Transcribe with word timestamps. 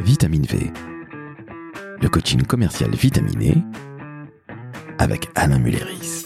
Vitamine 0.00 0.44
V, 0.46 0.70
le 2.00 2.08
coaching 2.08 2.42
commercial 2.42 2.90
vitaminé 2.94 3.56
avec 4.98 5.28
Alain 5.34 5.58
Mulleris. 5.58 6.24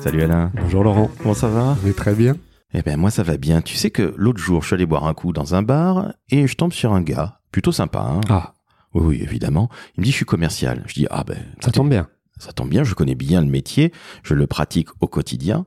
Salut 0.00 0.22
Alain. 0.22 0.50
Bonjour 0.54 0.84
Laurent. 0.84 1.10
Comment 1.18 1.34
ça 1.34 1.48
va? 1.48 1.76
Mais 1.84 1.92
très 1.92 2.14
bien. 2.14 2.36
Eh 2.74 2.82
ben 2.82 2.96
moi 2.98 3.10
ça 3.10 3.22
va 3.22 3.36
bien. 3.36 3.62
Tu 3.62 3.76
sais 3.76 3.90
que 3.90 4.14
l'autre 4.16 4.38
jour 4.38 4.62
je 4.62 4.68
suis 4.68 4.74
allé 4.74 4.86
boire 4.86 5.06
un 5.06 5.14
coup 5.14 5.32
dans 5.32 5.54
un 5.54 5.62
bar 5.62 6.12
et 6.30 6.46
je 6.46 6.54
tombe 6.56 6.72
sur 6.72 6.92
un 6.92 7.00
gars 7.00 7.40
plutôt 7.50 7.72
sympa. 7.72 8.00
Hein 8.00 8.20
Ah, 8.28 8.54
oui, 8.92 9.02
oui, 9.04 9.20
évidemment. 9.22 9.68
Il 9.96 10.00
me 10.00 10.04
dit 10.04 10.10
je 10.10 10.16
suis 10.16 10.24
commercial. 10.26 10.82
Je 10.86 10.94
dis 10.94 11.06
ah 11.10 11.24
ben 11.26 11.38
ça 11.60 11.70
tombe 11.70 11.88
bien. 11.88 12.08
ça 12.38 12.52
tombe 12.52 12.68
bien, 12.68 12.84
je 12.84 12.94
connais 12.94 13.14
bien 13.14 13.40
le 13.40 13.48
métier, 13.48 13.92
je 14.22 14.34
le 14.34 14.46
pratique 14.46 14.88
au 15.00 15.06
quotidien. 15.06 15.64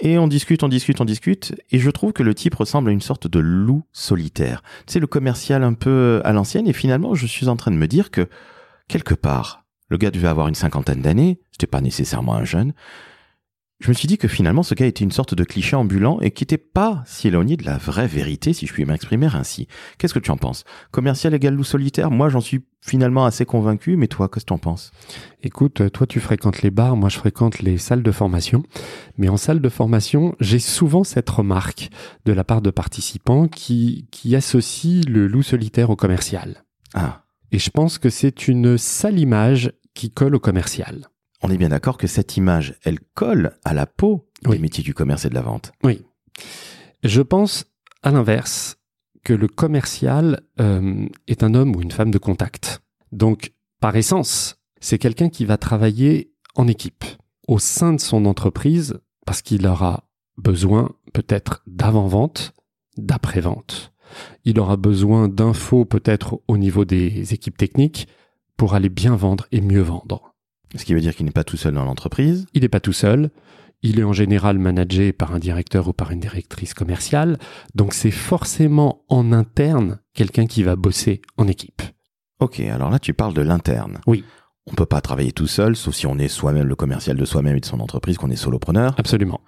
Et 0.00 0.18
on 0.18 0.26
discute, 0.26 0.62
on 0.62 0.68
discute, 0.68 1.00
on 1.00 1.04
discute, 1.04 1.54
et 1.70 1.78
je 1.78 1.90
trouve 1.90 2.12
que 2.12 2.22
le 2.22 2.34
type 2.34 2.54
ressemble 2.54 2.90
à 2.90 2.92
une 2.92 3.00
sorte 3.00 3.28
de 3.28 3.38
loup 3.38 3.84
solitaire. 3.92 4.62
Sais, 4.86 4.98
le 4.98 5.06
commercial 5.06 5.62
un 5.62 5.74
peu 5.74 6.20
à 6.24 6.32
l'ancienne, 6.32 6.66
et 6.66 6.72
finalement, 6.72 7.14
je 7.14 7.26
suis 7.26 7.48
en 7.48 7.56
train 7.56 7.70
de 7.70 7.76
me 7.76 7.86
dire 7.86 8.10
que, 8.10 8.28
quelque 8.88 9.14
part, 9.14 9.64
le 9.88 9.96
gars 9.96 10.10
devait 10.10 10.28
avoir 10.28 10.48
une 10.48 10.54
cinquantaine 10.54 11.00
d'années, 11.00 11.40
c'était 11.52 11.68
pas 11.68 11.80
nécessairement 11.80 12.34
un 12.34 12.44
jeune. 12.44 12.72
Je 13.80 13.88
me 13.88 13.94
suis 13.94 14.06
dit 14.06 14.18
que 14.18 14.28
finalement, 14.28 14.62
ce 14.62 14.74
gars 14.74 14.86
était 14.86 15.04
une 15.04 15.10
sorte 15.10 15.34
de 15.34 15.44
cliché 15.44 15.74
ambulant 15.74 16.20
et 16.20 16.30
qui 16.30 16.42
n'était 16.42 16.58
pas 16.58 17.02
si 17.06 17.28
éloigné 17.28 17.56
de 17.56 17.64
la 17.64 17.76
vraie 17.76 18.06
vérité, 18.06 18.52
si 18.52 18.66
je 18.66 18.72
puis 18.72 18.84
m'exprimer 18.84 19.26
ainsi. 19.34 19.66
Qu'est-ce 19.98 20.14
que 20.14 20.20
tu 20.20 20.30
en 20.30 20.36
penses? 20.36 20.64
Commercial 20.92 21.34
égale 21.34 21.54
loup 21.54 21.64
solitaire? 21.64 22.10
Moi, 22.10 22.28
j'en 22.28 22.40
suis 22.40 22.64
finalement 22.80 23.24
assez 23.24 23.44
convaincu, 23.44 23.96
mais 23.96 24.06
toi, 24.06 24.28
qu'est-ce 24.28 24.44
que 24.44 24.48
tu 24.48 24.52
en 24.54 24.58
penses? 24.58 24.92
Écoute, 25.42 25.80
euh, 25.80 25.90
toi 25.90 26.06
tu 26.06 26.20
fréquentes 26.20 26.62
les 26.62 26.70
bars, 26.70 26.96
moi 26.96 27.08
je 27.08 27.18
fréquente 27.18 27.60
les 27.60 27.78
salles 27.78 28.02
de 28.02 28.12
formation. 28.12 28.62
Mais 29.18 29.28
en 29.28 29.36
salle 29.36 29.60
de 29.60 29.68
formation, 29.68 30.36
j'ai 30.38 30.58
souvent 30.60 31.02
cette 31.02 31.28
remarque 31.28 31.90
de 32.26 32.32
la 32.32 32.44
part 32.44 32.62
de 32.62 32.70
participants 32.70 33.48
qui, 33.48 34.06
qui 34.10 34.36
associent 34.36 35.02
le 35.08 35.26
loup 35.26 35.42
solitaire 35.42 35.90
au 35.90 35.96
commercial. 35.96 36.64
Ah, 36.94 37.24
Et 37.52 37.58
je 37.58 37.70
pense 37.70 37.98
que 37.98 38.10
c'est 38.10 38.46
une 38.48 38.78
sale 38.78 39.18
image 39.18 39.72
qui 39.94 40.10
colle 40.10 40.34
au 40.36 40.40
commercial. 40.40 41.08
On 41.44 41.50
est 41.50 41.58
bien 41.58 41.68
d'accord 41.68 41.98
que 41.98 42.06
cette 42.06 42.36
image, 42.38 42.74
elle 42.84 42.98
colle 43.14 43.58
à 43.64 43.74
la 43.74 43.86
peau 43.86 44.26
Oui. 44.46 44.56
des 44.56 44.62
métiers 44.62 44.82
du 44.82 44.94
commerce 44.94 45.26
et 45.26 45.28
de 45.28 45.34
la 45.34 45.42
vente. 45.42 45.72
Oui. 45.82 46.02
Je 47.02 47.20
pense, 47.20 47.66
à 48.02 48.10
l'inverse, 48.10 48.76
que 49.24 49.34
le 49.34 49.46
commercial 49.46 50.40
euh, 50.60 51.06
est 51.28 51.42
un 51.42 51.54
homme 51.54 51.76
ou 51.76 51.82
une 51.82 51.90
femme 51.90 52.10
de 52.10 52.18
contact. 52.18 52.82
Donc, 53.12 53.52
par 53.80 53.94
essence, 53.94 54.56
c'est 54.80 54.98
quelqu'un 54.98 55.28
qui 55.28 55.44
va 55.44 55.58
travailler 55.58 56.32
en 56.54 56.66
équipe, 56.66 57.04
au 57.46 57.58
sein 57.58 57.92
de 57.92 58.00
son 58.00 58.24
entreprise, 58.24 58.98
parce 59.26 59.42
qu'il 59.42 59.66
aura 59.66 60.08
besoin 60.38 60.90
peut-être 61.12 61.62
d'avant-vente, 61.66 62.54
d'après-vente. 62.96 63.92
Il 64.44 64.58
aura 64.60 64.76
besoin 64.76 65.28
d'infos 65.28 65.84
peut-être 65.84 66.40
au 66.48 66.56
niveau 66.56 66.84
des 66.84 67.34
équipes 67.34 67.56
techniques 67.56 68.08
pour 68.56 68.74
aller 68.74 68.88
bien 68.88 69.16
vendre 69.16 69.46
et 69.52 69.60
mieux 69.60 69.80
vendre. 69.82 70.33
Ce 70.76 70.84
qui 70.84 70.94
veut 70.94 71.00
dire 71.00 71.14
qu'il 71.14 71.26
n'est 71.26 71.32
pas 71.32 71.44
tout 71.44 71.56
seul 71.56 71.74
dans 71.74 71.84
l'entreprise. 71.84 72.46
Il 72.54 72.62
n'est 72.62 72.68
pas 72.68 72.80
tout 72.80 72.92
seul. 72.92 73.30
Il 73.82 74.00
est 74.00 74.04
en 74.04 74.12
général 74.12 74.58
managé 74.58 75.12
par 75.12 75.34
un 75.34 75.38
directeur 75.38 75.88
ou 75.88 75.92
par 75.92 76.10
une 76.10 76.20
directrice 76.20 76.74
commerciale. 76.74 77.38
Donc 77.74 77.92
c'est 77.92 78.10
forcément 78.10 79.04
en 79.08 79.32
interne 79.32 79.98
quelqu'un 80.14 80.46
qui 80.46 80.62
va 80.62 80.74
bosser 80.74 81.20
en 81.36 81.46
équipe. 81.46 81.82
Ok, 82.40 82.60
alors 82.60 82.90
là, 82.90 82.98
tu 82.98 83.14
parles 83.14 83.34
de 83.34 83.42
l'interne. 83.42 84.00
Oui. 84.06 84.24
On 84.66 84.74
peut 84.74 84.86
pas 84.86 85.00
travailler 85.00 85.32
tout 85.32 85.46
seul, 85.46 85.76
sauf 85.76 85.94
si 85.94 86.06
on 86.06 86.18
est 86.18 86.28
soi-même 86.28 86.66
le 86.66 86.74
commercial 86.74 87.16
de 87.16 87.24
soi-même 87.24 87.56
et 87.56 87.60
de 87.60 87.66
son 87.66 87.80
entreprise, 87.80 88.16
qu'on 88.16 88.30
est 88.30 88.36
solopreneur. 88.36 88.94
Absolument. 88.96 89.42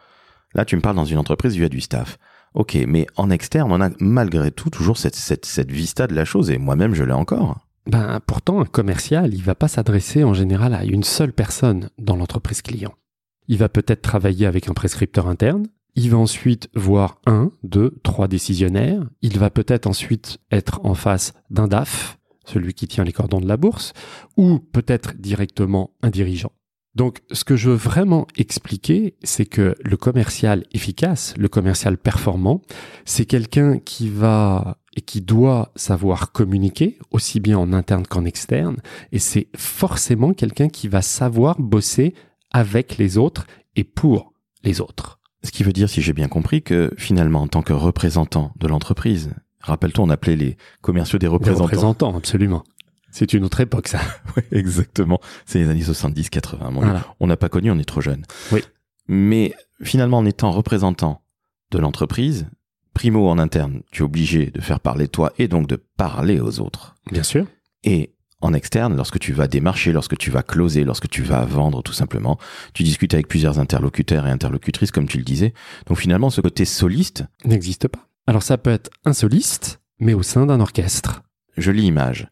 Là, 0.55 0.65
tu 0.65 0.77
me 0.77 0.83
parles 0.83 0.97
dans 0.97 1.05
une 1.07 1.19
entreprise, 1.19 1.57
il 1.57 1.63
y 1.63 1.65
a 1.65 1.71
du 1.71 1.81
staff. 1.81 2.19
Ok, 2.55 2.79
mais 2.87 3.07
en 3.17 3.31
externe, 3.31 3.73
on 3.73 3.81
a 3.81 3.91
malgré 4.01 4.51
tout 4.51 4.71
toujours 4.71 4.99
cette, 4.99 5.17
cette, 5.17 5.47
cette 5.47 5.71
vista 5.71 6.07
de 6.07 6.15
la 6.15 6.25
chose, 6.25 6.51
et 6.51 6.59
moi-même, 6.59 6.95
je 6.95 7.05
l'ai 7.05 7.13
encore. 7.13 7.66
Ben, 7.87 8.21
pourtant, 8.27 8.61
un 8.61 8.65
commercial, 8.65 9.33
il 9.33 9.43
va 9.43 9.55
pas 9.55 9.69
s'adresser 9.69 10.25
en 10.25 10.35
général 10.35 10.75
à 10.75 10.85
une 10.85 11.05
seule 11.05 11.33
personne 11.33 11.91
dans 11.99 12.17
l'entreprise 12.17 12.63
client. 12.63 12.95
Il 13.49 13.59
va 13.59 13.69
peut-être 13.69 14.03
travailler 14.03 14.47
avec 14.47 14.69
un 14.69 14.75
prescripteur 14.75 15.29
interne. 15.29 15.69
Il 15.95 16.11
va 16.11 16.19
ensuite 16.19 16.69
voir 16.75 17.21
un, 17.27 17.53
deux, 17.63 17.99
trois 18.03 18.27
décisionnaires. 18.27 19.09
Il 19.23 19.39
va 19.39 19.51
peut-être 19.51 19.87
ensuite 19.87 20.39
être 20.51 20.81
en 20.85 20.95
face 20.95 21.33
d'un 21.51 21.69
DAF, 21.69 22.19
celui 22.45 22.75
qui 22.75 22.89
tient 22.89 23.05
les 23.05 23.13
cordons 23.13 23.41
de 23.41 23.47
la 23.47 23.57
bourse, 23.57 23.93
ou 24.37 24.59
peut-être 24.59 25.15
directement 25.17 25.93
un 26.03 26.11
dirigeant. 26.11 26.53
Donc, 26.97 27.21
ce 27.31 27.45
que 27.45 27.57
je 27.57 27.71
veux 27.71 27.77
vraiment 27.77 28.27
expliquer, 28.37 29.17
c'est 29.23 29.45
que 29.45 29.75
le 29.85 29.97
commercial 29.97 30.65
efficace, 30.73 31.35
le 31.37 31.49
commercial 31.49 31.99
performant, 31.99 32.63
c'est 33.05 33.27
quelqu'un 33.27 33.79
qui 33.79 34.09
va 34.09 34.79
et 34.97 35.03
qui 35.03 35.21
doit 35.21 35.73
savoir 35.77 36.33
communiquer, 36.33 36.99
aussi 37.11 37.39
bien 37.39 37.59
en 37.59 37.73
interne 37.73 38.07
qu'en 38.07 38.25
externe, 38.25 38.79
et 39.13 39.19
c'est 39.19 39.49
forcément 39.55 40.33
quelqu'un 40.33 40.69
qui 40.69 40.89
va 40.89 41.03
savoir 41.03 41.61
bosser 41.61 42.15
avec 42.51 42.97
les 42.97 43.19
autres 43.19 43.47
et 43.77 43.85
pour 43.85 44.33
les 44.65 44.81
autres. 44.81 45.21
Ce 45.45 45.51
qui 45.53 45.63
veut 45.63 45.73
dire, 45.73 45.89
si 45.89 46.01
j'ai 46.01 46.15
bien 46.15 46.29
compris, 46.29 46.63
que 46.63 46.91
finalement, 46.97 47.43
en 47.43 47.47
tant 47.49 47.63
que 47.63 47.75
représentant 47.75 48.53
de 48.59 48.67
l'entreprise, 48.67 49.31
rappelle-toi, 49.61 50.05
on 50.05 50.11
appelait 50.11 50.35
les 50.37 50.57
commerciaux 50.81 51.19
des 51.19 51.27
Des 51.27 51.29
représentants. 51.29 51.65
représentants, 51.65 52.17
absolument. 52.17 52.65
C'est 53.11 53.33
une 53.33 53.45
autre 53.45 53.61
époque, 53.61 53.89
ça. 53.89 54.01
Ouais, 54.37 54.45
exactement. 54.51 55.21
C'est 55.45 55.59
les 55.59 55.69
années 55.69 55.83
70-80. 55.83 56.73
Bon, 56.73 56.81
Voilà. 56.81 57.05
On 57.21 57.27
n'a 57.27 57.37
pas 57.37 57.49
connu, 57.49 57.71
on 57.71 57.79
est 57.79 57.85
trop 57.85 58.01
jeune. 58.01 58.25
Oui. 58.51 58.61
Mais 59.09 59.55
finalement, 59.83 60.19
en 60.19 60.27
étant 60.27 60.51
représentant 60.51 61.23
de 61.71 61.79
l'entreprise, 61.79 62.49
primo 62.97 63.29
en 63.29 63.39
interne, 63.39 63.83
tu 63.93 64.01
es 64.01 64.05
obligé 64.07 64.47
de 64.47 64.63
faire 64.63 64.81
parler 64.81 65.07
toi 65.07 65.31
et 65.39 65.49
donc 65.49 65.67
de 65.67 65.77
parler 65.77 66.41
aux 66.41 66.61
autres. 66.61 66.95
Bien 67.13 67.23
sûr. 67.23 67.45
Et 67.85 68.15
en 68.41 68.55
externe, 68.55 68.97
lorsque 68.97 69.19
tu 69.19 69.35
vas 69.35 69.49
démarcher, 69.49 69.93
lorsque 69.93 70.17
tu 70.17 70.31
vas 70.31 70.43
closer, 70.43 70.83
lorsque 70.83 71.07
tu 71.11 71.23
vas 71.23 71.45
vendre 71.45 71.83
tout 71.83 71.93
simplement, 71.93 72.39
tu 72.73 72.85
discutes 72.85 73.13
avec 73.13 73.29
plusieurs 73.29 73.59
interlocuteurs 73.59 74.27
et 74.27 74.31
interlocutrices, 74.31 74.93
comme 74.93 75.07
tu 75.09 75.19
le 75.19 75.25
disais. 75.25 75.53
Donc 75.87 75.99
finalement, 75.99 76.31
ce 76.31 76.41
côté 76.41 76.65
soliste, 76.65 77.25
N'existe 77.45 77.87
pas. 77.87 78.09
Alors 78.27 78.43
ça 78.43 78.57
peut 78.57 78.71
être 78.71 78.91
un 79.05 79.13
soliste, 79.13 79.81
mais 80.01 80.15
au 80.15 80.23
sein 80.23 80.47
d'un 80.47 80.61
orchestre. 80.61 81.23
jolie 81.59 81.85
image. 81.85 82.29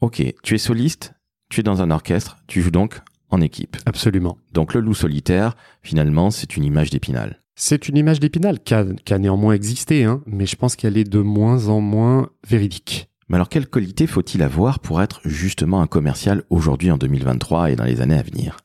Ok, 0.00 0.22
tu 0.42 0.54
es 0.54 0.58
soliste, 0.58 1.12
tu 1.50 1.60
es 1.60 1.62
dans 1.62 1.82
un 1.82 1.90
orchestre, 1.90 2.38
tu 2.46 2.62
joues 2.62 2.70
donc 2.70 2.98
en 3.28 3.42
équipe. 3.42 3.76
Absolument. 3.84 4.38
Donc 4.54 4.72
le 4.72 4.80
loup 4.80 4.94
solitaire, 4.94 5.54
finalement, 5.82 6.30
c'est 6.30 6.56
une 6.56 6.64
image 6.64 6.88
d'épinal. 6.88 7.42
C'est 7.60 7.88
une 7.88 7.96
image 7.96 8.20
d'épinal 8.20 8.60
qui 8.60 8.72
a, 8.72 8.86
qui 9.04 9.12
a 9.12 9.18
néanmoins 9.18 9.52
existé, 9.52 10.04
hein, 10.04 10.22
mais 10.26 10.46
je 10.46 10.54
pense 10.54 10.76
qu'elle 10.76 10.96
est 10.96 11.02
de 11.02 11.18
moins 11.18 11.66
en 11.66 11.80
moins 11.80 12.30
véridique. 12.46 13.10
Mais 13.28 13.34
alors, 13.34 13.48
quelle 13.48 13.66
qualité 13.66 14.06
faut-il 14.06 14.44
avoir 14.44 14.78
pour 14.78 15.02
être 15.02 15.20
justement 15.24 15.80
un 15.80 15.88
commercial 15.88 16.44
aujourd'hui 16.50 16.92
en 16.92 16.98
2023 16.98 17.72
et 17.72 17.76
dans 17.76 17.82
les 17.82 18.00
années 18.00 18.16
à 18.16 18.22
venir? 18.22 18.58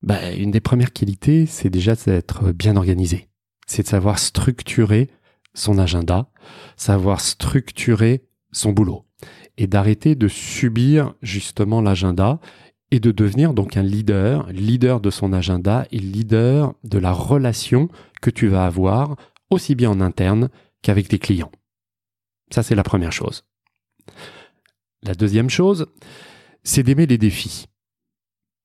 Bah, 0.00 0.30
une 0.30 0.52
des 0.52 0.60
premières 0.60 0.92
qualités, 0.92 1.46
c'est 1.46 1.70
déjà 1.70 1.96
d'être 1.96 2.52
bien 2.52 2.76
organisé. 2.76 3.26
C'est 3.66 3.82
de 3.82 3.88
savoir 3.88 4.20
structurer 4.20 5.10
son 5.52 5.76
agenda, 5.78 6.30
savoir 6.76 7.20
structurer 7.20 8.22
son 8.52 8.70
boulot 8.70 9.06
et 9.58 9.66
d'arrêter 9.66 10.14
de 10.14 10.28
subir 10.28 11.14
justement 11.20 11.80
l'agenda 11.80 12.38
et 12.92 13.00
de 13.00 13.10
devenir 13.10 13.54
donc 13.54 13.76
un 13.76 13.82
leader, 13.82 14.46
leader 14.52 15.00
de 15.00 15.10
son 15.10 15.32
agenda 15.32 15.86
et 15.90 15.98
leader 15.98 16.74
de 16.84 16.98
la 16.98 17.10
relation 17.10 17.88
que 18.26 18.30
tu 18.30 18.48
vas 18.48 18.66
avoir 18.66 19.14
aussi 19.50 19.76
bien 19.76 19.88
en 19.88 20.00
interne 20.00 20.48
qu'avec 20.82 21.06
tes 21.06 21.20
clients. 21.20 21.52
Ça, 22.50 22.64
c'est 22.64 22.74
la 22.74 22.82
première 22.82 23.12
chose. 23.12 23.44
La 25.04 25.14
deuxième 25.14 25.48
chose, 25.48 25.86
c'est 26.64 26.82
d'aimer 26.82 27.06
les 27.06 27.18
défis. 27.18 27.66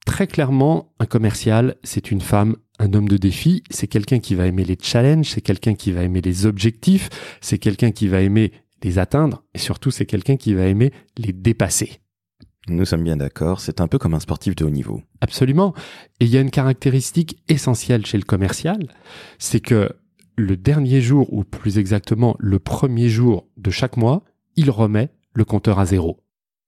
Très 0.07 0.25
clairement, 0.25 0.95
un 0.99 1.05
commercial, 1.05 1.75
c'est 1.83 2.09
une 2.09 2.22
femme, 2.22 2.55
un 2.79 2.91
homme 2.94 3.07
de 3.07 3.17
défi, 3.17 3.61
c'est 3.69 3.85
quelqu'un 3.85 4.17
qui 4.17 4.33
va 4.33 4.47
aimer 4.47 4.63
les 4.63 4.77
challenges, 4.81 5.29
c'est 5.29 5.41
quelqu'un 5.41 5.75
qui 5.75 5.91
va 5.91 6.02
aimer 6.02 6.22
les 6.22 6.47
objectifs, 6.47 7.09
c'est 7.40 7.59
quelqu'un 7.59 7.91
qui 7.91 8.07
va 8.07 8.22
aimer 8.22 8.52
les 8.81 8.97
atteindre, 8.97 9.43
et 9.53 9.59
surtout 9.59 9.91
c'est 9.91 10.07
quelqu'un 10.07 10.37
qui 10.37 10.55
va 10.55 10.66
aimer 10.66 10.91
les 11.17 11.34
dépasser. 11.34 12.01
Nous 12.67 12.85
sommes 12.85 13.03
bien 13.03 13.17
d'accord, 13.17 13.59
c'est 13.59 13.81
un 13.81 13.87
peu 13.87 13.97
comme 13.97 14.13
un 14.13 14.19
sportif 14.19 14.55
de 14.55 14.63
haut 14.63 14.69
niveau. 14.69 15.02
Absolument. 15.19 15.73
Et 16.19 16.25
il 16.25 16.29
y 16.29 16.37
a 16.37 16.41
une 16.41 16.52
caractéristique 16.52 17.41
essentielle 17.47 18.05
chez 18.05 18.17
le 18.17 18.23
commercial, 18.23 18.87
c'est 19.40 19.59
que 19.59 19.90
le 20.37 20.58
dernier 20.58 21.02
jour, 21.02 21.31
ou 21.34 21.43
plus 21.43 21.78
exactement 21.78 22.35
le 22.40 22.59
premier 22.59 23.09
jour 23.09 23.47
de 23.58 23.72
chaque 23.72 23.97
mois, 23.97 24.23
il 24.55 24.69
remet 24.69 25.09
le 25.34 25.43
compteur 25.43 25.79
à 25.79 25.85
zéro. 25.85 26.23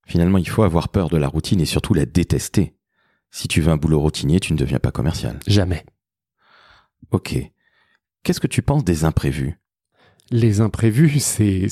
Finalement, 0.05 0.37
il 0.37 0.49
faut 0.49 0.63
avoir 0.63 0.89
peur 0.89 1.09
de 1.09 1.17
la 1.17 1.27
routine 1.27 1.61
et 1.61 1.65
surtout 1.65 1.93
la 1.93 2.05
détester. 2.05 2.75
Si 3.31 3.47
tu 3.47 3.61
veux 3.61 3.71
un 3.71 3.77
boulot 3.77 3.99
routinier, 3.99 4.39
tu 4.39 4.53
ne 4.53 4.57
deviens 4.57 4.79
pas 4.79 4.91
commercial. 4.91 5.39
Jamais. 5.47 5.85
Ok. 7.11 7.37
Qu'est-ce 8.23 8.39
que 8.39 8.47
tu 8.47 8.61
penses 8.61 8.83
des 8.83 9.05
imprévus? 9.05 9.59
Les 10.31 10.61
imprévus, 10.61 11.19
c'est 11.19 11.71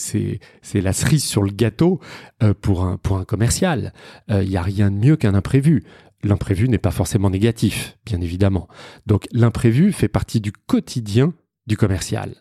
la 0.74 0.94
cerise 0.94 1.24
sur 1.24 1.42
le 1.42 1.52
gâteau 1.52 2.00
euh, 2.44 2.54
pour 2.54 2.84
un 2.84 2.98
pour 2.98 3.18
un 3.18 3.26
commercial. 3.26 3.94
Il 4.30 4.50
n'y 4.50 4.58
a 4.58 4.62
rien 4.62 4.92
de 4.92 4.98
mieux 4.98 5.16
qu'un 5.16 5.34
imprévu. 5.34 5.84
L'imprévu 6.24 6.70
n'est 6.70 6.78
pas 6.78 6.92
forcément 6.92 7.30
négatif, 7.30 7.98
bien 8.06 8.22
évidemment. 8.22 8.68
Donc 9.08 9.28
l'imprévu 9.32 9.92
fait 9.92 10.08
partie 10.08 10.40
du 10.40 10.52
quotidien 10.52 11.34
du 11.68 11.78
commercial. 11.78 12.36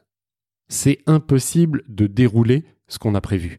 c'est 0.69 1.01
impossible 1.07 1.83
de 1.89 2.07
dérouler 2.07 2.65
ce 2.87 2.99
qu'on 2.99 3.15
a 3.15 3.21
prévu. 3.21 3.59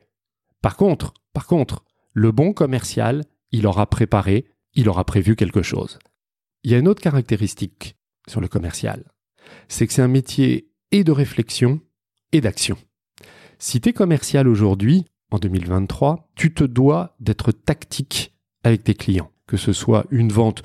Par 0.61 0.77
contre, 0.77 1.13
par 1.33 1.45
contre, 1.45 1.83
le 2.13 2.31
bon 2.31 2.53
commercial, 2.53 3.25
il 3.51 3.67
aura 3.67 3.89
préparé, 3.89 4.45
il 4.73 4.87
aura 4.89 5.03
prévu 5.05 5.35
quelque 5.35 5.61
chose. 5.61 5.99
Il 6.63 6.71
y 6.71 6.75
a 6.75 6.77
une 6.77 6.87
autre 6.87 7.01
caractéristique 7.01 7.97
sur 8.27 8.39
le 8.39 8.47
commercial, 8.47 9.11
c'est 9.67 9.87
que 9.87 9.93
c'est 9.93 10.01
un 10.01 10.07
métier 10.07 10.69
et 10.91 11.03
de 11.03 11.11
réflexion 11.11 11.81
et 12.31 12.41
d'action. 12.41 12.77
Si 13.59 13.81
tu 13.81 13.89
es 13.89 13.93
commercial 13.93 14.47
aujourd'hui, 14.47 15.05
en 15.31 15.37
2023, 15.37 16.29
tu 16.35 16.53
te 16.53 16.63
dois 16.63 17.15
d'être 17.19 17.51
tactique 17.51 18.33
avec 18.63 18.83
tes 18.83 18.93
clients, 18.93 19.31
que 19.47 19.57
ce 19.57 19.73
soit 19.73 20.05
une 20.11 20.31
vente 20.31 20.63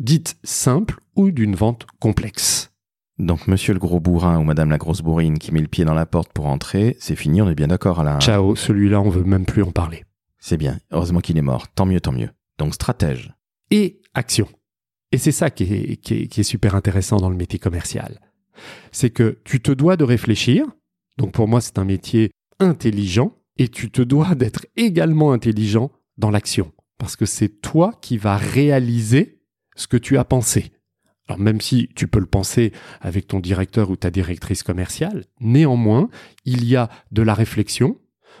dite 0.00 0.38
simple 0.42 1.00
ou 1.16 1.30
d'une 1.30 1.54
vente 1.54 1.86
complexe. 1.98 2.70
Donc 3.18 3.46
monsieur 3.46 3.74
le 3.74 3.78
gros 3.78 4.00
bourrin 4.00 4.38
ou 4.38 4.44
madame 4.44 4.70
la 4.70 4.78
grosse 4.78 5.02
bourrine 5.02 5.38
qui 5.38 5.52
met 5.52 5.60
le 5.60 5.68
pied 5.68 5.84
dans 5.84 5.94
la 5.94 6.06
porte 6.06 6.32
pour 6.32 6.46
entrer, 6.46 6.96
c'est 7.00 7.16
fini, 7.16 7.42
on 7.42 7.50
est 7.50 7.54
bien 7.54 7.68
d'accord 7.68 8.00
Alain 8.00 8.18
Ciao, 8.18 8.56
celui-là 8.56 9.00
on 9.00 9.10
veut 9.10 9.24
même 9.24 9.44
plus 9.44 9.62
en 9.62 9.72
parler. 9.72 10.04
C'est 10.38 10.56
bien, 10.56 10.78
heureusement 10.90 11.20
qu'il 11.20 11.36
est 11.36 11.42
mort, 11.42 11.68
tant 11.68 11.84
mieux, 11.84 12.00
tant 12.00 12.12
mieux. 12.12 12.30
Donc 12.58 12.74
stratège. 12.74 13.34
Et 13.70 14.00
action. 14.14 14.48
Et 15.12 15.18
c'est 15.18 15.32
ça 15.32 15.50
qui 15.50 15.64
est, 15.64 15.96
qui, 15.96 16.14
est, 16.14 16.26
qui 16.28 16.40
est 16.40 16.44
super 16.44 16.74
intéressant 16.74 17.18
dans 17.18 17.28
le 17.28 17.36
métier 17.36 17.58
commercial. 17.58 18.20
C'est 18.90 19.10
que 19.10 19.38
tu 19.44 19.60
te 19.60 19.72
dois 19.72 19.96
de 19.96 20.04
réfléchir, 20.04 20.66
donc 21.18 21.32
pour 21.32 21.48
moi 21.48 21.60
c'est 21.60 21.78
un 21.78 21.84
métier 21.84 22.30
intelligent, 22.58 23.36
et 23.56 23.68
tu 23.68 23.90
te 23.90 24.02
dois 24.02 24.34
d'être 24.34 24.66
également 24.76 25.32
intelligent 25.32 25.90
dans 26.16 26.30
l'action, 26.30 26.72
parce 26.98 27.16
que 27.16 27.26
c'est 27.26 27.60
toi 27.60 27.92
qui 28.00 28.16
vas 28.16 28.36
réaliser 28.36 29.42
ce 29.76 29.86
que 29.86 29.96
tu 29.96 30.18
as 30.18 30.24
pensé. 30.24 30.72
Alors 31.28 31.38
même 31.38 31.60
si 31.60 31.88
tu 31.94 32.08
peux 32.08 32.18
le 32.18 32.26
penser 32.26 32.72
avec 33.00 33.28
ton 33.28 33.38
directeur 33.38 33.90
ou 33.90 33.96
ta 33.96 34.10
directrice 34.10 34.62
commerciale, 34.62 35.26
néanmoins, 35.40 36.08
il 36.44 36.64
y 36.64 36.74
a 36.74 36.90
de 37.12 37.22
la 37.22 37.34
réflexion, 37.34 37.98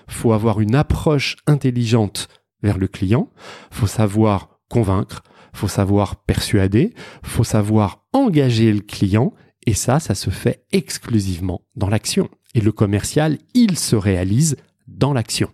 faut 0.08 0.32
avoir 0.32 0.60
une 0.60 0.74
approche 0.74 1.36
intelligente 1.46 2.28
vers 2.62 2.78
le 2.78 2.88
client, 2.88 3.30
faut 3.70 3.86
savoir 3.86 4.60
convaincre, 4.68 5.22
faut 5.52 5.68
savoir 5.68 6.24
persuader, 6.24 6.94
faut 7.22 7.44
savoir 7.44 8.06
engager 8.12 8.72
le 8.72 8.80
client. 8.80 9.34
Et 9.66 9.74
ça 9.74 10.00
ça 10.00 10.14
se 10.14 10.30
fait 10.30 10.64
exclusivement 10.72 11.62
dans 11.76 11.88
l'action. 11.88 12.28
Et 12.54 12.60
le 12.60 12.72
commercial, 12.72 13.38
il 13.54 13.78
se 13.78 13.96
réalise 13.96 14.56
dans 14.88 15.12
l'action. 15.12 15.50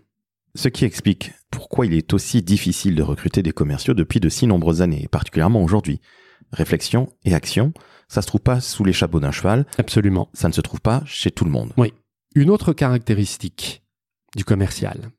Ce 0.55 0.69
qui 0.69 0.85
explique 0.85 1.33
pourquoi 1.51 1.87
il 1.87 1.93
est 1.93 2.15
aussi 2.15 2.43
difficile 2.43 2.95
de 2.95 3.03
recruter 3.03 3.43
des 3.43 3.53
commerciaux 3.53 3.95
depuis 3.95 4.21
de 4.21 4.29
si 4.29 4.47
nombreuses 4.47 4.81
années, 4.81 5.03
et 5.05 5.09
particulièrement 5.09 5.63
aujourd'hui. 5.63 6.01
Réflexion 6.53 7.13
et 7.25 7.35
action, 7.35 7.75
ça 8.09 8.23
se 8.23 8.27
trouve 8.27 8.41
pas 8.41 8.61
sous 8.61 8.85
les 8.85 8.93
chapeaux 8.93 9.21
d'un 9.21 9.33
cheval. 9.33 9.67
Absolument. 9.79 10.31
Ça 10.33 10.49
ne 10.49 10.55
se 10.55 10.61
trouve 10.61 10.81
pas 10.81 11.03
chez 11.05 11.31
tout 11.31 11.45
le 11.45 11.51
monde. 11.51 11.73
Oui. 11.77 11.93
Une 12.35 12.51
autre 12.51 12.73
caractéristique 12.73 13.83
du 14.35 14.45
commercial, 14.45 15.11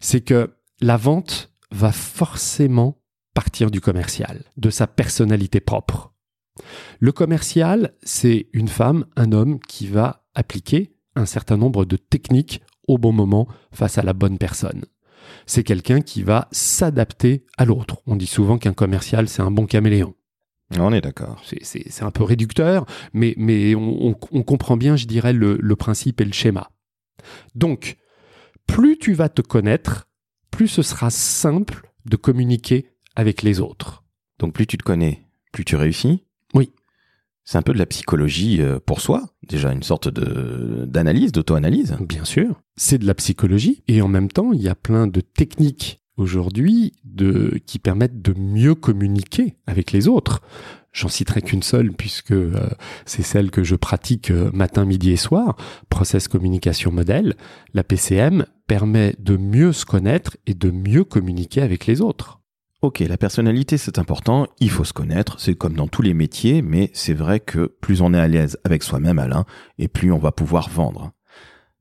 c'est 0.00 0.20
que 0.20 0.54
la 0.80 0.96
vente 0.96 1.52
va 1.70 1.92
forcément 1.92 3.02
partir 3.34 3.70
du 3.70 3.80
commercial, 3.80 4.44
de 4.56 4.70
sa 4.70 4.86
personnalité 4.86 5.60
propre. 5.60 6.14
Le 7.00 7.12
commercial, 7.12 7.94
c'est 8.02 8.48
une 8.52 8.68
femme, 8.68 9.06
un 9.16 9.32
homme 9.32 9.58
qui 9.60 9.86
va 9.86 10.26
appliquer 10.34 10.94
un 11.14 11.26
certain 11.26 11.56
nombre 11.56 11.84
de 11.84 11.96
techniques 11.96 12.62
au 12.88 12.98
bon 12.98 13.12
moment 13.12 13.48
face 13.72 13.98
à 13.98 14.02
la 14.02 14.12
bonne 14.12 14.38
personne. 14.38 14.84
C'est 15.46 15.64
quelqu'un 15.64 16.00
qui 16.00 16.22
va 16.22 16.48
s'adapter 16.52 17.44
à 17.56 17.64
l'autre. 17.64 18.02
On 18.06 18.16
dit 18.16 18.26
souvent 18.26 18.58
qu'un 18.58 18.72
commercial, 18.72 19.28
c'est 19.28 19.42
un 19.42 19.50
bon 19.50 19.66
caméléon. 19.66 20.14
On 20.78 20.92
est 20.92 21.00
d'accord. 21.00 21.42
C'est 21.62 22.02
un 22.02 22.10
peu 22.10 22.24
réducteur, 22.24 22.86
mais, 23.12 23.34
mais 23.36 23.74
on, 23.74 24.14
comprend 24.14 24.76
bien, 24.76 24.96
je 24.96 25.06
dirais, 25.06 25.32
le, 25.32 25.58
le 25.60 25.76
principe 25.76 26.20
et 26.20 26.24
le 26.24 26.32
schéma. 26.32 26.70
Donc, 27.54 27.98
plus 28.66 28.98
tu 28.98 29.12
vas 29.12 29.28
te 29.28 29.42
connaître, 29.42 30.08
plus 30.50 30.68
ce 30.68 30.82
sera 30.82 31.10
simple 31.10 31.92
de 32.06 32.16
communiquer 32.16 32.90
avec 33.14 33.42
les 33.42 33.60
autres. 33.60 34.04
Donc 34.38 34.54
plus 34.54 34.66
tu 34.66 34.78
te 34.78 34.82
connais, 34.82 35.22
plus 35.52 35.64
tu 35.64 35.76
réussis. 35.76 36.24
C'est 37.44 37.58
un 37.58 37.62
peu 37.62 37.72
de 37.72 37.78
la 37.78 37.86
psychologie 37.86 38.60
euh, 38.60 38.78
pour 38.84 39.00
soi, 39.00 39.24
déjà 39.48 39.72
une 39.72 39.82
sorte 39.82 40.08
de 40.08 40.84
d'analyse, 40.86 41.32
d'auto-analyse. 41.32 41.96
Bien 42.00 42.24
sûr, 42.24 42.60
c'est 42.76 42.98
de 42.98 43.06
la 43.06 43.14
psychologie 43.14 43.82
et 43.88 44.00
en 44.00 44.08
même 44.08 44.30
temps, 44.30 44.52
il 44.52 44.62
y 44.62 44.68
a 44.68 44.74
plein 44.74 45.06
de 45.06 45.20
techniques 45.20 46.00
aujourd'hui 46.16 46.92
de 47.04 47.60
qui 47.66 47.78
permettent 47.78 48.22
de 48.22 48.34
mieux 48.38 48.74
communiquer 48.74 49.56
avec 49.66 49.92
les 49.92 50.08
autres. 50.08 50.42
J'en 50.92 51.08
citerai 51.08 51.40
qu'une 51.40 51.62
seule 51.62 51.92
puisque 51.92 52.32
euh, 52.32 52.68
c'est 53.06 53.22
celle 53.22 53.50
que 53.50 53.64
je 53.64 53.76
pratique 53.76 54.30
euh, 54.30 54.50
matin, 54.52 54.84
midi 54.84 55.10
et 55.10 55.16
soir, 55.16 55.56
Process 55.88 56.28
Communication 56.28 56.92
Model. 56.92 57.34
La 57.72 57.82
PCM 57.82 58.44
permet 58.66 59.16
de 59.18 59.36
mieux 59.36 59.72
se 59.72 59.86
connaître 59.86 60.36
et 60.46 60.54
de 60.54 60.70
mieux 60.70 61.04
communiquer 61.04 61.62
avec 61.62 61.86
les 61.86 62.02
autres. 62.02 62.41
Ok, 62.82 62.98
la 62.98 63.16
personnalité 63.16 63.78
c'est 63.78 64.00
important, 64.00 64.48
il 64.58 64.68
faut 64.68 64.82
se 64.82 64.92
connaître, 64.92 65.38
c'est 65.38 65.54
comme 65.54 65.74
dans 65.74 65.86
tous 65.86 66.02
les 66.02 66.14
métiers, 66.14 66.62
mais 66.62 66.90
c'est 66.94 67.14
vrai 67.14 67.38
que 67.38 67.66
plus 67.80 68.00
on 68.00 68.12
est 68.12 68.18
à 68.18 68.26
l'aise 68.26 68.58
avec 68.64 68.82
soi-même, 68.82 69.20
Alain, 69.20 69.44
et 69.78 69.86
plus 69.86 70.10
on 70.10 70.18
va 70.18 70.32
pouvoir 70.32 70.68
vendre. 70.68 71.12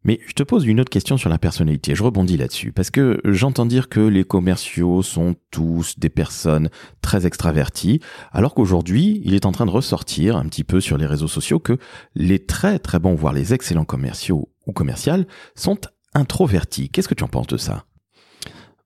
Mais 0.04 0.20
je 0.28 0.34
te 0.34 0.44
pose 0.44 0.68
une 0.68 0.80
autre 0.80 0.92
question 0.92 1.18
sur 1.18 1.32
la 1.32 1.40
personnalité, 1.40 1.96
je 1.96 2.04
rebondis 2.04 2.38
là-dessus, 2.38 2.72
parce 2.72 2.92
que 2.92 3.20
j'entends 3.26 3.66
dire 3.66 3.90
que 3.90 4.00
les 4.00 4.24
commerciaux 4.24 5.02
sont 5.02 5.34
tous 5.50 5.98
des 5.98 6.10
personnes 6.10 6.70
très 7.02 7.26
extraverties, 7.26 8.00
alors 8.32 8.54
qu'aujourd'hui, 8.54 9.24
il 9.26 9.34
est 9.34 9.48
en 9.48 9.52
train 9.52 9.66
de 9.66 9.72
ressortir 9.72 10.38
un 10.38 10.46
petit 10.46 10.64
peu 10.64 10.80
sur 10.80 11.00
les 11.00 11.08
réseaux 11.08 11.28
sociaux 11.28 11.58
que 11.58 11.80
les 12.14 12.46
très 12.46 12.78
très 12.78 13.00
bons, 13.00 13.16
voire 13.16 13.34
les 13.34 13.56
excellents 13.56 13.86
commerciaux 13.86 14.50
ou 14.68 14.72
commerciales 14.72 15.26
sont 15.56 15.80
introvertis. 16.14 16.90
Qu'est-ce 16.90 17.08
que 17.08 17.16
tu 17.16 17.24
en 17.24 17.28
penses 17.28 17.48
de 17.48 17.58
ça? 17.58 17.86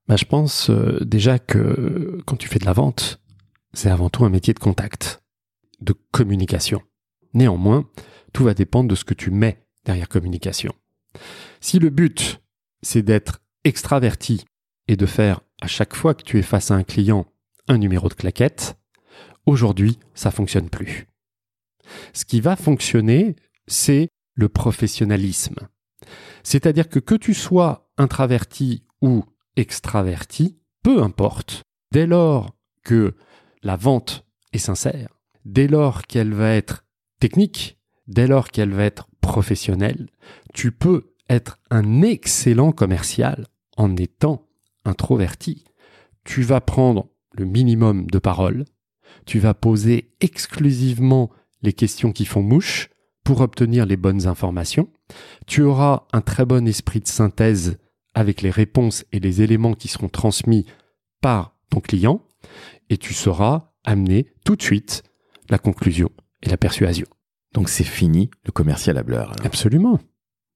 Bah, 0.08 0.16
Je 0.16 0.26
pense 0.26 0.70
euh, 0.70 1.00
déjà 1.04 1.40
que 1.40 2.22
quand 2.26 2.36
tu 2.36 2.48
fais 2.48 2.60
de 2.60 2.66
la 2.66 2.74
vente, 2.74 3.22
c'est 3.74 3.90
avant 3.90 4.10
tout 4.10 4.26
un 4.26 4.30
métier 4.30 4.54
de 4.54 4.60
contact, 4.60 5.24
de 5.82 5.94
communication. 6.12 6.82
Néanmoins, 7.34 7.90
tout 8.34 8.44
va 8.44 8.54
dépendre 8.54 8.90
de 8.90 8.96
ce 8.96 9.06
que 9.06 9.14
tu 9.14 9.32
mets 9.32 9.66
derrière 9.86 10.10
communication. 10.10 10.74
Si 11.60 11.80
le 11.80 11.90
but, 11.90 12.42
c'est 12.82 13.02
d'être 13.02 13.42
extraverti 13.64 14.46
et 14.88 14.96
de 14.96 15.06
faire 15.06 15.42
à 15.62 15.68
chaque 15.68 15.96
fois 15.96 16.14
que 16.14 16.24
tu 16.24 16.38
es 16.38 16.44
face 16.44 16.72
à 16.72 16.76
un 16.76 16.84
client 16.84 17.26
un 17.68 17.78
numéro 17.78 18.10
de 18.10 18.14
claquette, 18.14 18.78
aujourd'hui, 19.46 20.00
ça 20.14 20.32
fonctionne 20.32 20.70
plus. 20.70 21.08
Ce 22.14 22.26
qui 22.26 22.42
va 22.42 22.56
fonctionner, 22.56 23.36
c'est 23.68 24.10
le 24.34 24.50
professionnalisme. 24.50 25.56
C'est-à-dire 26.44 26.90
que 26.90 27.00
que 27.00 27.16
tu 27.16 27.34
sois 27.34 27.90
introverti 27.98 28.84
ou 29.02 29.24
extraverti, 29.56 30.58
peu 30.84 31.02
importe, 31.02 31.64
dès 31.92 32.08
lors 32.08 32.56
que 32.84 33.16
la 33.64 33.76
vente 33.76 34.26
est 34.54 34.60
sincère, 34.60 35.20
dès 35.46 35.68
lors 35.68 36.04
qu'elle 36.04 36.34
va 36.34 36.52
être 36.52 36.86
technique, 37.20 37.80
dès 38.08 38.28
lors 38.28 38.50
qu'elle 38.50 38.74
va 38.74 38.84
être 38.84 39.08
professionnelle, 39.22 40.08
tu 40.54 40.72
peux 40.72 41.14
être 41.30 41.58
un 41.72 42.02
excellent 42.02 42.72
commercial 42.72 43.48
en 43.78 43.96
étant 43.98 44.48
introverti. 44.86 45.66
Tu 46.24 46.44
vas 46.44 46.62
prendre 46.62 47.10
le 47.32 47.46
minimum 47.46 48.06
de 48.06 48.20
paroles, 48.20 48.66
tu 49.26 49.40
vas 49.40 49.54
poser 49.54 50.14
exclusivement 50.22 51.32
les 51.62 51.74
questions 51.74 52.12
qui 52.12 52.26
font 52.26 52.44
mouche 52.44 52.90
pour 53.24 53.42
obtenir 53.42 53.86
les 53.86 53.98
bonnes 53.98 54.28
informations, 54.28 54.90
tu 55.48 55.64
auras 55.64 56.06
un 56.14 56.22
très 56.22 56.46
bon 56.46 56.68
esprit 56.68 57.00
de 57.00 57.08
synthèse 57.08 57.80
avec 58.16 58.42
les 58.42 58.50
réponses 58.50 59.06
et 59.12 59.20
les 59.20 59.42
éléments 59.42 59.74
qui 59.74 59.88
seront 59.88 60.10
transmis 60.10 60.66
par 61.22 61.56
ton 61.70 61.82
client 61.82 62.22
et 62.90 62.98
tu 62.98 63.14
sauras 63.14 63.72
amener 63.84 64.28
tout 64.44 64.56
de 64.56 64.62
suite 64.62 65.04
la 65.50 65.60
conclusion 65.60 66.10
et 66.42 66.50
la 66.50 66.58
persuasion. 66.58 67.06
Donc 67.54 67.70
c'est 67.70 67.84
fini 67.84 68.32
le 68.46 68.52
commercial 68.52 68.98
à 68.98 69.04
bleur. 69.04 69.34
Absolument. 69.44 70.00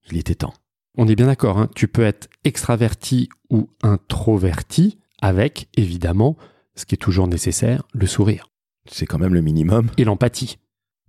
Il 0.10 0.18
était 0.18 0.36
temps. 0.36 0.54
On 0.98 1.08
est 1.08 1.16
bien 1.16 1.28
d'accord, 1.28 1.60
hein 1.60 1.70
tu 1.76 1.88
peux 1.88 2.04
être 2.04 2.28
extraverti 2.44 3.30
ou 3.50 3.70
introverti 3.84 4.98
avec, 5.22 5.68
évidemment, 5.76 6.36
ce 6.76 6.86
qui 6.86 6.96
est 6.96 6.98
toujours 6.98 7.28
nécessaire, 7.28 7.84
le 7.94 8.08
sourire. 8.08 8.50
C'est 8.90 9.06
quand 9.06 9.20
même 9.20 9.34
le 9.34 9.42
minimum. 9.42 9.92
Et 9.98 10.04
l'empathie. 10.04 10.58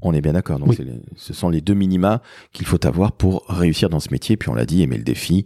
On 0.02 0.12
est 0.12 0.20
bien 0.20 0.32
d'accord. 0.32 0.58
Donc 0.58 0.76
ce 1.16 1.32
sont 1.32 1.48
les 1.48 1.60
deux 1.60 1.74
minima 1.74 2.22
qu'il 2.52 2.66
faut 2.66 2.84
avoir 2.86 3.12
pour 3.12 3.44
réussir 3.48 3.88
dans 3.88 4.00
ce 4.00 4.10
métier. 4.10 4.36
Puis 4.36 4.48
on 4.48 4.54
l'a 4.54 4.64
dit, 4.64 4.82
aimer 4.82 4.96
le 4.96 5.04
défi, 5.04 5.44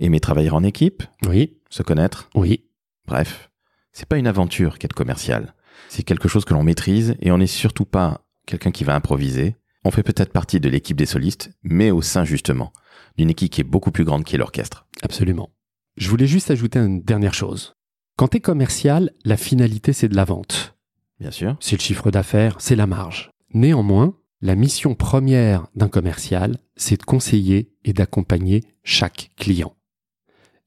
Aimer 0.00 0.18
travailler 0.18 0.50
en 0.50 0.64
équipe 0.64 1.02
Oui. 1.28 1.58
Se 1.68 1.82
connaître 1.82 2.30
Oui. 2.34 2.64
Bref, 3.06 3.50
c'est 3.92 4.08
pas 4.08 4.16
une 4.16 4.26
aventure 4.26 4.78
qu'être 4.78 4.94
commercial. 4.94 5.54
C'est 5.88 6.02
quelque 6.02 6.26
chose 6.28 6.44
que 6.44 6.54
l'on 6.54 6.62
maîtrise 6.62 7.16
et 7.20 7.30
on 7.30 7.38
n'est 7.38 7.46
surtout 7.46 7.84
pas 7.84 8.26
quelqu'un 8.46 8.70
qui 8.70 8.82
va 8.84 8.94
improviser. 8.94 9.56
On 9.84 9.90
fait 9.90 10.02
peut-être 10.02 10.32
partie 10.32 10.58
de 10.58 10.68
l'équipe 10.68 10.96
des 10.96 11.06
solistes, 11.06 11.50
mais 11.62 11.90
au 11.90 12.00
sein 12.02 12.24
justement 12.24 12.72
d'une 13.18 13.30
équipe 13.30 13.50
qui 13.52 13.60
est 13.60 13.64
beaucoup 13.64 13.90
plus 13.90 14.04
grande 14.04 14.24
qu'est 14.24 14.38
l'orchestre. 14.38 14.86
Absolument. 15.02 15.50
Je 15.96 16.08
voulais 16.08 16.26
juste 16.26 16.50
ajouter 16.50 16.78
une 16.78 17.02
dernière 17.02 17.34
chose. 17.34 17.74
Quand 18.16 18.28
tu 18.28 18.38
es 18.38 18.40
commercial, 18.40 19.12
la 19.24 19.36
finalité 19.36 19.92
c'est 19.92 20.08
de 20.08 20.16
la 20.16 20.24
vente. 20.24 20.76
Bien 21.18 21.30
sûr. 21.30 21.56
C'est 21.60 21.76
le 21.76 21.82
chiffre 21.82 22.10
d'affaires, 22.10 22.56
c'est 22.60 22.76
la 22.76 22.86
marge. 22.86 23.30
Néanmoins, 23.52 24.16
La 24.42 24.54
mission 24.54 24.94
première 24.94 25.66
d'un 25.74 25.90
commercial, 25.90 26.56
c'est 26.74 26.96
de 26.98 27.04
conseiller 27.04 27.74
et 27.84 27.92
d'accompagner 27.92 28.64
chaque 28.82 29.32
client. 29.36 29.74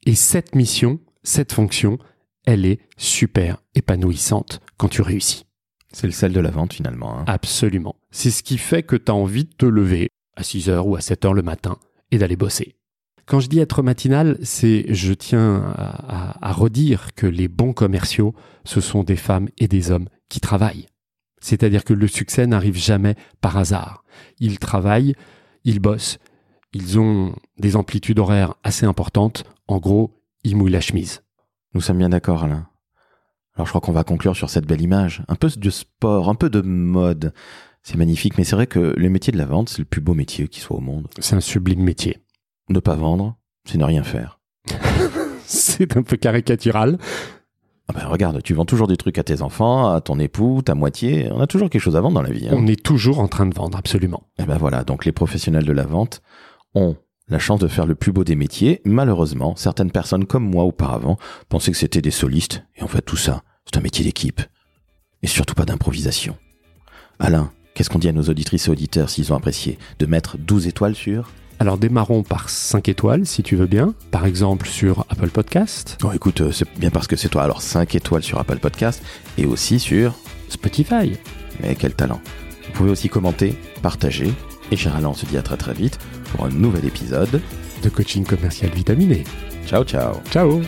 Et 0.06 0.16
cette 0.16 0.56
mission, 0.56 1.00
cette 1.24 1.54
fonction, 1.54 1.98
elle 2.46 2.66
est 2.66 2.80
super 2.98 3.58
épanouissante 3.76 4.60
quand 4.78 4.90
tu 4.90 5.02
réussis. 5.02 5.46
C'est 5.92 6.08
le 6.08 6.14
sel 6.14 6.34
de 6.34 6.40
la 6.40 6.50
vente 6.52 6.74
finalement. 6.74 7.20
hein. 7.20 7.24
Absolument. 7.28 7.96
C'est 8.12 8.32
ce 8.32 8.44
qui 8.44 8.58
fait 8.58 8.84
que 8.84 8.96
tu 8.96 9.12
as 9.12 9.16
envie 9.16 9.46
de 9.46 9.54
te 9.56 9.66
lever 9.66 10.10
à 10.36 10.42
6h 10.42 10.80
ou 10.80 10.96
à 10.96 11.00
7h 11.00 11.34
le 11.34 11.44
matin 11.44 11.78
et 12.12 12.18
d'aller 12.18 12.36
bosser. 12.36 12.76
Quand 13.26 13.40
je 13.40 13.48
dis 13.48 13.60
être 13.60 13.82
matinal, 13.84 14.38
c'est 14.44 14.86
je 14.90 15.14
tiens 15.14 15.64
à, 15.78 16.32
à- 16.42 16.50
à 16.50 16.52
redire 16.52 17.14
que 17.16 17.28
les 17.28 17.48
bons 17.48 17.72
commerciaux, 17.74 18.34
ce 18.66 18.82
sont 18.82 19.04
des 19.04 19.16
femmes 19.16 19.48
et 19.58 19.68
des 19.68 19.92
hommes 19.92 20.10
qui 20.30 20.42
travaillent. 20.42 20.88
C'est-à-dire 21.40 21.84
que 21.86 21.94
le 21.94 22.08
succès 22.08 22.48
n'arrive 22.48 22.76
jamais 22.78 23.16
par 23.40 23.58
hasard. 23.58 24.04
Ils 24.40 24.60
travaillent, 24.60 25.14
ils 25.64 25.80
bossent, 25.80 26.18
ils 26.74 27.00
ont 27.00 27.36
des 27.58 27.76
amplitudes 27.76 28.20
horaires 28.20 28.56
assez 28.64 28.86
importantes. 28.86 29.44
En 29.68 29.78
gros, 29.80 30.22
ils 30.44 30.56
mouillent 30.56 30.72
la 30.72 30.82
chemise. 30.82 31.24
Nous 31.74 31.82
sommes 31.82 31.98
bien 31.98 32.10
d'accord, 32.10 32.44
Alain. 32.44 32.68
Alors 33.56 33.66
je 33.68 33.72
crois 33.72 33.82
qu'on 33.82 33.92
va 33.92 34.04
conclure 34.04 34.36
sur 34.36 34.50
cette 34.50 34.66
belle 34.66 34.82
image. 34.82 35.24
Un 35.28 35.36
peu 35.36 35.48
de 35.56 35.70
sport, 35.70 36.30
un 36.30 36.36
peu 36.36 36.50
de 36.50 36.62
mode. 36.62 37.34
C'est 37.84 37.98
magnifique, 37.98 38.38
mais 38.38 38.44
c'est 38.44 38.56
vrai 38.56 38.68
que 38.68 38.80
le 38.98 39.10
métier 39.10 39.32
de 39.34 39.38
la 39.38 39.46
vente, 39.46 39.70
c'est 39.70 39.80
le 39.80 39.86
plus 39.86 40.02
beau 40.02 40.14
métier 40.14 40.48
qui 40.48 40.60
soit 40.60 40.78
au 40.78 40.82
monde. 40.82 41.08
C'est 41.20 41.36
un 41.36 41.42
sublime 41.42 41.82
métier. 41.84 42.24
Ne 42.70 42.80
pas 42.80 42.96
vendre, 42.96 43.36
c'est 43.66 43.78
ne 43.78 43.84
rien 43.84 44.04
faire. 44.04 44.40
C'est 45.46 45.98
un 45.98 46.04
peu 46.04 46.16
caricatural. 46.16 46.98
Ah 47.90 47.94
ben 47.94 48.08
regarde, 48.08 48.42
tu 48.42 48.54
vends 48.54 48.64
toujours 48.66 48.88
des 48.88 48.96
trucs 48.96 49.18
à 49.18 49.24
tes 49.24 49.42
enfants, 49.42 49.92
à 49.94 50.00
ton 50.00 50.18
époux, 50.18 50.62
ta 50.64 50.74
moitié. 50.74 51.28
On 51.32 51.42
a 51.42 51.48
toujours 51.48 51.70
quelque 51.70 51.82
chose 51.82 51.98
à 51.98 52.02
vendre 52.02 52.16
dans 52.16 52.22
la 52.22 52.32
vie. 52.32 52.48
hein. 52.48 52.54
On 52.56 52.66
est 52.66 52.82
toujours 52.82 53.20
en 53.20 53.28
train 53.28 53.46
de 53.46 53.54
vendre, 53.54 53.78
absolument. 53.78 54.24
Et 54.40 54.46
ben 54.46 54.58
voilà, 54.58 54.86
donc 54.86 55.04
les 55.04 55.12
professionnels 55.12 55.66
de 55.66 55.74
la 55.74 55.86
vente 55.86 56.22
ont 56.76 56.96
la 57.34 57.40
chance 57.40 57.60
de 57.60 57.68
faire 57.68 57.88
le 57.88 57.96
plus 57.96 58.12
beau 58.12 58.24
des 58.24 58.36
métiers. 58.36 58.80
Malheureusement, 58.86 59.56
certaines 59.56 59.92
personnes 59.92 60.26
comme 60.26 60.48
moi 60.48 60.64
auparavant 60.66 61.18
pensaient 61.50 61.72
que 61.72 61.78
c'était 61.78 62.02
des 62.02 62.12
solistes. 62.12 62.64
Et 62.78 62.84
en 62.84 62.88
fait, 62.88 63.02
tout 63.02 63.18
ça, 63.18 63.42
c'est 63.66 63.78
un 63.78 63.82
métier 63.82 64.06
d'équipe. 64.06 64.40
Et 65.24 65.28
surtout 65.28 65.56
pas 65.56 65.66
d'improvisation. 65.66 66.38
Alain, 67.20 67.52
qu'est-ce 67.74 67.90
qu'on 67.90 67.98
dit 67.98 68.08
à 68.08 68.12
nos 68.12 68.30
auditrices 68.30 68.68
et 68.68 68.72
auditeurs 68.72 69.10
s'ils 69.10 69.34
ont 69.34 69.36
apprécié 69.36 69.80
De 69.98 70.06
mettre 70.06 70.38
12 70.38 70.68
étoiles 70.68 70.94
sur? 70.94 71.32
Alors 71.58 71.80
démarrons 71.80 72.22
par 72.22 72.50
5 72.50 72.88
étoiles, 72.88 73.26
si 73.26 73.42
tu 73.42 73.56
veux 73.56 73.68
bien. 73.68 73.96
Par 74.12 74.28
exemple 74.28 74.68
sur 74.68 75.06
Apple 75.10 75.30
Podcast, 75.30 75.98
Oh 76.04 76.12
écoute, 76.14 76.42
euh, 76.42 76.52
c'est 76.52 76.68
bien 76.78 76.92
parce 76.92 77.08
que 77.08 77.16
c'est 77.16 77.30
toi. 77.30 77.44
Alors 77.44 77.64
5 77.64 77.96
étoiles 77.96 78.24
sur 78.24 78.40
Apple 78.40 78.60
Podcast 78.60 79.02
et 79.38 79.46
aussi 79.46 79.80
sur... 79.80 80.14
Spotify. 80.50 81.14
Mais 81.62 81.74
quel 81.74 81.96
talent 81.96 82.22
Vous 82.68 82.74
pouvez 82.74 82.92
aussi 82.92 83.10
commenter, 83.10 83.58
partager. 83.82 84.32
Et 84.72 84.76
cher 84.76 84.96
Alain, 84.96 85.10
on 85.10 85.14
se 85.16 85.26
dit 85.26 85.38
à 85.38 85.42
très 85.42 85.58
très 85.58 85.74
vite 85.74 85.98
pour 86.34 86.46
un 86.46 86.50
nouvel 86.50 86.86
épisode. 86.86 87.42
de 87.84 87.90
coaching 87.90 88.26
commercial 88.26 88.72
vitaminé. 88.72 89.24
Ciao 89.66 89.84
ciao 89.84 90.22
Ciao 90.32 90.62